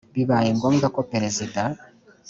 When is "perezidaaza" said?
1.11-1.83